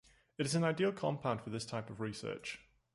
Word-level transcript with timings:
It 0.39 0.47
is 0.47 0.55
an 0.55 0.63
ideal 0.63 0.91
compound 0.91 1.41
for 1.41 1.51
this 1.51 1.63
type 1.63 1.91
of 1.91 2.01
research. 2.01 2.59